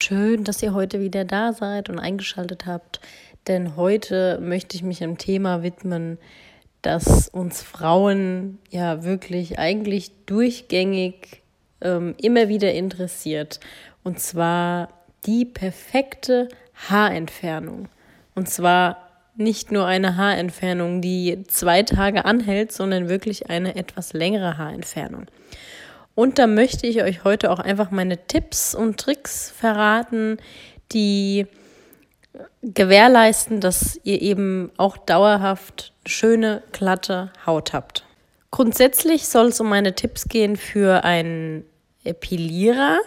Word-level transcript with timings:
Schön, 0.00 0.44
dass 0.44 0.62
ihr 0.62 0.74
heute 0.74 1.00
wieder 1.00 1.24
da 1.24 1.52
seid 1.52 1.90
und 1.90 1.98
eingeschaltet 1.98 2.66
habt, 2.66 3.00
denn 3.48 3.74
heute 3.74 4.38
möchte 4.40 4.76
ich 4.76 4.84
mich 4.84 5.02
einem 5.02 5.18
Thema 5.18 5.64
widmen, 5.64 6.18
das 6.82 7.28
uns 7.28 7.62
Frauen 7.62 8.58
ja 8.70 9.02
wirklich 9.02 9.58
eigentlich 9.58 10.12
durchgängig 10.26 11.42
ähm, 11.80 12.14
immer 12.22 12.48
wieder 12.48 12.72
interessiert. 12.72 13.58
Und 14.04 14.20
zwar 14.20 14.88
die 15.26 15.44
perfekte 15.44 16.48
Haarentfernung. 16.88 17.88
Und 18.36 18.48
zwar 18.48 18.98
nicht 19.34 19.72
nur 19.72 19.84
eine 19.84 20.16
Haarentfernung, 20.16 21.00
die 21.00 21.42
zwei 21.48 21.82
Tage 21.82 22.24
anhält, 22.24 22.70
sondern 22.70 23.08
wirklich 23.08 23.50
eine 23.50 23.74
etwas 23.74 24.12
längere 24.12 24.58
Haarentfernung. 24.58 25.26
Und 26.18 26.40
da 26.40 26.48
möchte 26.48 26.88
ich 26.88 27.00
euch 27.04 27.22
heute 27.22 27.48
auch 27.48 27.60
einfach 27.60 27.92
meine 27.92 28.26
Tipps 28.26 28.74
und 28.74 28.98
Tricks 28.98 29.52
verraten, 29.56 30.38
die 30.90 31.46
gewährleisten, 32.60 33.60
dass 33.60 34.00
ihr 34.02 34.20
eben 34.20 34.72
auch 34.78 34.96
dauerhaft 34.96 35.92
schöne, 36.06 36.64
glatte 36.72 37.32
Haut 37.46 37.72
habt. 37.72 38.04
Grundsätzlich 38.50 39.28
soll 39.28 39.46
es 39.46 39.60
um 39.60 39.68
meine 39.68 39.94
Tipps 39.94 40.24
gehen 40.24 40.56
für 40.56 41.04
einen 41.04 41.64
Epilierer, 42.02 42.98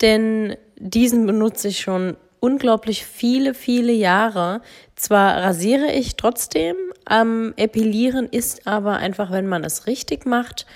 denn 0.00 0.56
diesen 0.74 1.26
benutze 1.26 1.68
ich 1.68 1.78
schon 1.78 2.16
unglaublich 2.40 3.06
viele, 3.06 3.54
viele 3.54 3.92
Jahre. 3.92 4.62
Zwar 4.96 5.36
rasiere 5.44 5.92
ich 5.92 6.16
trotzdem, 6.16 6.74
am 7.04 7.54
Epilieren 7.54 8.26
ist 8.28 8.66
aber 8.66 8.96
einfach, 8.96 9.30
wenn 9.30 9.46
man 9.46 9.62
es 9.62 9.86
richtig 9.86 10.26
macht, 10.26 10.66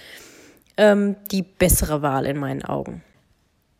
ähm, 0.76 1.16
die 1.30 1.42
bessere 1.42 2.02
Wahl 2.02 2.26
in 2.26 2.38
meinen 2.38 2.64
Augen. 2.64 3.02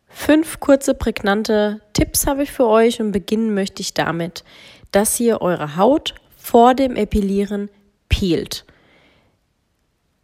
Fünf 0.07 0.59
kurze, 0.59 0.93
prägnante 0.93 1.81
Tipps 1.93 2.27
habe 2.27 2.43
ich 2.43 2.51
für 2.51 2.65
euch 2.67 3.01
und 3.01 3.11
beginnen 3.11 3.53
möchte 3.53 3.81
ich 3.81 3.93
damit, 3.93 4.43
dass 4.91 5.19
ihr 5.19 5.41
eure 5.41 5.75
Haut 5.77 6.15
vor 6.37 6.73
dem 6.73 6.95
Epilieren 6.95 7.69
peelt. 8.09 8.65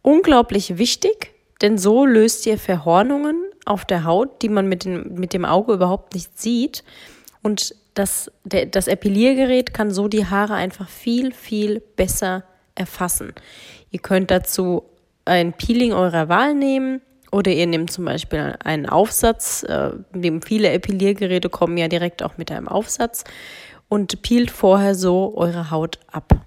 Unglaublich 0.02 0.78
wichtig, 0.78 1.32
denn 1.60 1.78
so 1.78 2.04
löst 2.06 2.46
ihr 2.46 2.58
Verhornungen 2.58 3.42
auf 3.64 3.84
der 3.84 4.04
Haut, 4.04 4.42
die 4.42 4.48
man 4.48 4.68
mit, 4.68 4.84
den, 4.84 5.14
mit 5.14 5.32
dem 5.32 5.44
Auge 5.44 5.74
überhaupt 5.74 6.14
nicht 6.14 6.38
sieht. 6.38 6.84
Und 7.42 7.74
das, 7.94 8.30
der, 8.44 8.66
das 8.66 8.88
Epiliergerät 8.88 9.72
kann 9.72 9.90
so 9.90 10.08
die 10.08 10.26
Haare 10.26 10.54
einfach 10.54 10.88
viel, 10.88 11.32
viel 11.32 11.80
besser 11.80 12.44
erfassen. 12.74 13.32
Ihr 13.90 14.00
könnt 14.00 14.30
dazu 14.30 14.84
ein 15.24 15.52
Peeling 15.52 15.92
eurer 15.92 16.28
Wahl 16.28 16.54
nehmen 16.54 17.00
oder 17.32 17.50
ihr 17.50 17.66
nehmt 17.66 17.90
zum 17.90 18.04
Beispiel 18.04 18.56
einen 18.62 18.86
Aufsatz. 18.86 19.64
Äh, 19.64 19.90
viele 20.44 20.70
Epiliergeräte 20.70 21.48
kommen 21.48 21.76
ja 21.76 21.88
direkt 21.88 22.22
auch 22.22 22.36
mit 22.36 22.50
einem 22.50 22.68
Aufsatz 22.68 23.24
und 23.88 24.22
peelt 24.22 24.50
vorher 24.50 24.94
so 24.94 25.34
eure 25.36 25.70
Haut 25.70 25.98
ab. 26.10 26.44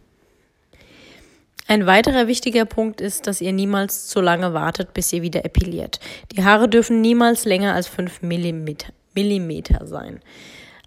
Ein 1.70 1.86
weiterer 1.86 2.28
wichtiger 2.28 2.64
Punkt 2.64 3.02
ist, 3.02 3.28
dass 3.28 3.42
ihr 3.42 3.52
niemals 3.52 4.08
zu 4.08 4.22
lange 4.22 4.54
wartet, 4.54 4.94
bis 4.94 5.12
ihr 5.12 5.22
wieder 5.22 5.44
epiliert. 5.44 6.00
Die 6.32 6.44
Haare 6.46 6.70
dürfen 6.70 7.02
niemals 7.02 7.44
länger 7.44 7.74
als 7.74 7.88
5 7.88 8.22
Millimeter 8.22 9.86
sein. 9.86 10.22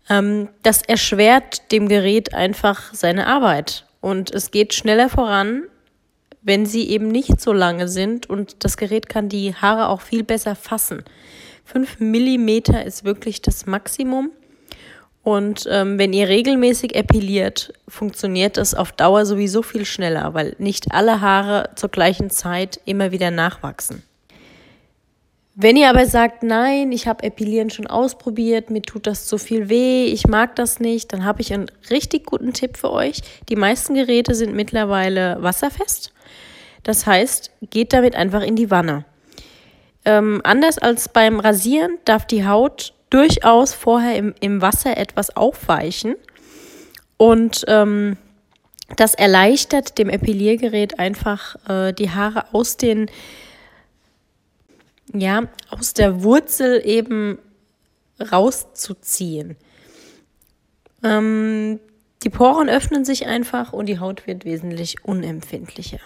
Ähm, 0.09 0.49
das 0.63 0.81
erschwert 0.81 1.71
dem 1.71 1.89
Gerät 1.89 2.35
einfach 2.35 2.95
seine 2.95 3.27
Arbeit 3.27 3.85
und 4.01 4.31
es 4.31 4.51
geht 4.51 4.73
schneller 4.73 5.11
voran, 5.11 5.65
wenn 6.43 6.67
sie 6.67 6.89
eben 6.89 7.09
nicht 7.09 7.41
so 7.41 7.53
lange 7.53 7.89
sind 7.89 8.29
und 8.29 8.65
das 8.65 8.77
Gerät 8.77 9.09
kann 9.09 9.29
die 9.29 9.55
Haare 9.55 9.89
auch 9.89 10.01
viel 10.01 10.25
besser 10.25 10.55
fassen. 10.55 11.05
Fünf 11.65 12.01
Millimeter 12.01 12.85
ist 12.85 13.05
wirklich 13.05 13.43
das 13.43 13.67
Maximum. 13.67 14.31
Und 15.23 15.69
ähm, 15.71 15.99
wenn 15.99 16.15
ihr 16.15 16.29
regelmäßig 16.29 16.95
epiliert, 16.95 17.75
funktioniert 17.87 18.57
das 18.57 18.75
auf 18.75 18.91
Dauer 18.93 19.27
sowieso 19.27 19.63
viel 19.63 19.85
schneller, 19.85 20.33
weil 20.33 20.57
nicht 20.59 20.93
alle 20.93 21.21
Haare 21.21 21.71
zur 21.77 21.91
gleichen 21.91 22.31
Zeit 22.31 22.81
immer 22.87 23.13
wieder 23.13 23.31
nachwachsen. 23.31 24.03
Wenn 25.63 25.77
ihr 25.77 25.91
aber 25.91 26.07
sagt, 26.07 26.43
nein, 26.43 26.91
ich 26.91 27.07
habe 27.07 27.23
Epilieren 27.23 27.69
schon 27.69 27.87
ausprobiert, 27.87 28.71
mir 28.71 28.81
tut 28.81 29.07
das 29.07 29.27
zu 29.27 29.37
viel 29.37 29.69
weh, 29.69 30.07
ich 30.07 30.27
mag 30.27 30.57
das 30.57 30.81
nicht, 30.81 31.13
dann 31.13 31.27
habe 31.27 31.43
ich 31.43 31.53
einen 31.53 31.71
richtig 31.91 32.25
guten 32.25 32.55
Tipp 32.55 32.79
für 32.79 32.91
euch. 32.91 33.21
Die 33.51 33.57
meisten 33.57 33.93
Geräte 33.93 34.35
sind 34.35 34.55
mittlerweile 34.55 35.37
wasserfest. 35.43 36.15
Das 36.83 37.05
heißt, 37.05 37.51
geht 37.69 37.93
damit 37.93 38.17
einfach 38.17 38.41
in 38.41 38.57
die 38.57 38.71
Wanne. 38.71 39.05
Ähm, 40.07 40.41
anders 40.45 40.79
als 40.79 41.11
beim 41.11 41.41
Rasieren 41.41 41.99
darf 42.07 42.25
die 42.25 42.47
Haut 42.47 42.95
durchaus 43.11 43.75
vorher 43.75 44.17
im, 44.17 44.35
im 44.41 44.63
Wasser 44.63 44.97
etwas 44.97 45.37
aufweichen. 45.37 46.17
Und 47.19 47.67
ähm, 47.69 48.17
das 48.97 49.15
erleichtert 49.15 49.99
dem 49.99 50.09
Epiliergerät 50.09 50.99
einfach 50.99 51.57
äh, 51.69 51.93
die 51.93 52.09
Haare 52.09 52.47
aus 52.55 52.79
den, 52.79 53.11
ja, 55.13 55.49
aus 55.69 55.95
der 55.95 56.23
Wurzel 56.23 56.83
eben 56.85 57.39
rauszuziehen. 58.21 59.57
Ähm, 61.03 61.81
die 62.23 62.31
Poren 62.31 62.69
öffnen 62.69 63.05
sich 63.05 63.27
einfach 63.27 63.73
und 63.73 63.87
die 63.87 63.99
Haut 63.99 64.27
wird 64.27 64.45
wesentlich 64.45 65.05
unempfindlicher. 65.05 66.01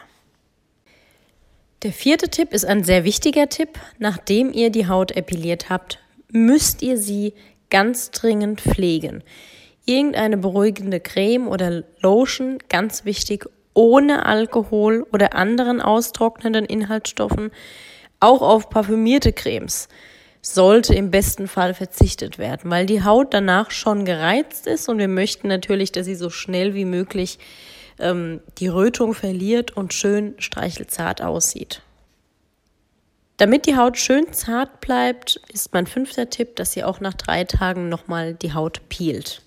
Der 1.82 1.92
vierte 1.92 2.28
Tipp 2.28 2.52
ist 2.52 2.64
ein 2.64 2.84
sehr 2.84 3.04
wichtiger 3.04 3.48
Tipp. 3.48 3.78
Nachdem 3.98 4.52
ihr 4.52 4.70
die 4.70 4.86
Haut 4.86 5.10
epiliert 5.10 5.68
habt, 5.68 5.98
müsst 6.30 6.82
ihr 6.82 6.96
sie 6.96 7.34
ganz 7.68 8.10
dringend 8.10 8.60
pflegen. 8.60 9.22
Irgendeine 9.84 10.38
beruhigende 10.38 11.00
Creme 11.00 11.46
oder 11.48 11.82
Lotion, 12.00 12.58
ganz 12.70 13.04
wichtig, 13.04 13.46
ohne 13.74 14.24
Alkohol 14.24 15.04
oder 15.12 15.34
anderen 15.34 15.82
austrocknenden 15.82 16.64
Inhaltsstoffen, 16.64 17.50
auch 18.20 18.42
auf 18.42 18.70
parfümierte 18.70 19.32
Cremes 19.32 19.88
sollte 20.42 20.94
im 20.94 21.10
besten 21.10 21.48
Fall 21.48 21.72
verzichtet 21.72 22.38
werden, 22.38 22.70
weil 22.70 22.84
die 22.84 23.02
Haut 23.02 23.32
danach 23.32 23.70
schon 23.70 24.04
gereizt 24.04 24.66
ist 24.66 24.88
und 24.88 24.98
wir 24.98 25.08
möchten 25.08 25.48
natürlich, 25.48 25.90
dass 25.90 26.04
sie 26.04 26.14
so 26.14 26.28
schnell 26.28 26.74
wie 26.74 26.84
möglich 26.84 27.38
ähm, 27.98 28.40
die 28.58 28.68
Rötung 28.68 29.14
verliert 29.14 29.76
und 29.76 29.94
schön 29.94 30.34
streichelzart 30.38 31.22
aussieht. 31.22 31.80
Damit 33.38 33.66
die 33.66 33.76
Haut 33.76 33.98
schön 33.98 34.32
zart 34.32 34.80
bleibt, 34.80 35.40
ist 35.52 35.72
mein 35.72 35.86
fünfter 35.86 36.30
Tipp, 36.30 36.56
dass 36.56 36.76
ihr 36.76 36.86
auch 36.86 37.00
nach 37.00 37.14
drei 37.14 37.44
Tagen 37.44 37.88
nochmal 37.88 38.34
die 38.34 38.52
Haut 38.52 38.88
peelt. 38.88 39.42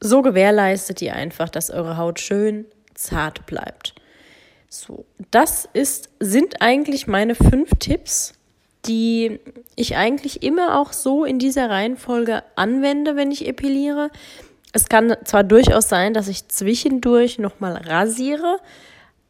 So 0.00 0.22
gewährleistet 0.22 1.00
ihr 1.00 1.14
einfach, 1.14 1.48
dass 1.48 1.70
eure 1.70 1.96
Haut 1.96 2.18
schön 2.18 2.64
zart 2.94 3.46
bleibt. 3.46 3.94
So, 4.76 5.04
das 5.30 5.68
ist, 5.72 6.08
sind 6.18 6.60
eigentlich 6.60 7.06
meine 7.06 7.36
fünf 7.36 7.70
Tipps, 7.78 8.34
die 8.86 9.38
ich 9.76 9.94
eigentlich 9.94 10.42
immer 10.42 10.80
auch 10.80 10.92
so 10.92 11.24
in 11.24 11.38
dieser 11.38 11.70
Reihenfolge 11.70 12.42
anwende, 12.56 13.14
wenn 13.14 13.30
ich 13.30 13.46
epiliere. 13.46 14.10
Es 14.72 14.88
kann 14.88 15.16
zwar 15.22 15.44
durchaus 15.44 15.88
sein, 15.88 16.12
dass 16.12 16.26
ich 16.26 16.48
zwischendurch 16.48 17.38
nochmal 17.38 17.76
rasiere, 17.76 18.58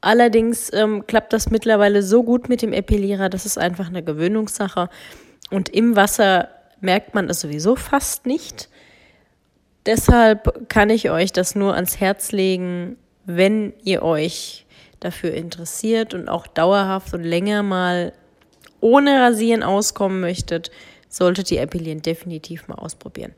allerdings 0.00 0.72
ähm, 0.72 1.06
klappt 1.06 1.34
das 1.34 1.50
mittlerweile 1.50 2.02
so 2.02 2.22
gut 2.22 2.48
mit 2.48 2.62
dem 2.62 2.72
Epilierer, 2.72 3.28
das 3.28 3.44
ist 3.44 3.58
einfach 3.58 3.88
eine 3.88 4.02
Gewöhnungssache. 4.02 4.88
Und 5.50 5.68
im 5.68 5.94
Wasser 5.94 6.48
merkt 6.80 7.14
man 7.14 7.28
es 7.28 7.42
sowieso 7.42 7.76
fast 7.76 8.24
nicht. 8.24 8.70
Deshalb 9.84 10.70
kann 10.70 10.88
ich 10.88 11.10
euch 11.10 11.32
das 11.32 11.54
nur 11.54 11.74
ans 11.74 12.00
Herz 12.00 12.32
legen, 12.32 12.96
wenn 13.26 13.74
ihr 13.84 14.02
euch 14.02 14.63
dafür 15.04 15.34
interessiert 15.34 16.14
und 16.14 16.28
auch 16.28 16.46
dauerhaft 16.46 17.14
und 17.14 17.22
länger 17.22 17.62
mal 17.62 18.12
ohne 18.80 19.20
Rasieren 19.20 19.62
auskommen 19.62 20.20
möchtet, 20.20 20.70
solltet 21.08 21.50
ihr 21.50 21.60
Epilieren 21.60 22.02
definitiv 22.02 22.68
mal 22.68 22.76
ausprobieren. 22.76 23.32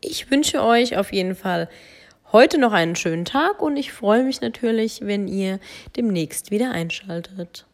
Ich 0.00 0.30
wünsche 0.30 0.62
euch 0.62 0.96
auf 0.96 1.12
jeden 1.12 1.34
Fall 1.34 1.68
heute 2.32 2.58
noch 2.58 2.72
einen 2.72 2.94
schönen 2.94 3.24
Tag 3.24 3.62
und 3.62 3.76
ich 3.76 3.92
freue 3.92 4.22
mich 4.22 4.40
natürlich, 4.40 5.00
wenn 5.02 5.28
ihr 5.28 5.58
demnächst 5.96 6.50
wieder 6.50 6.70
einschaltet. 6.70 7.67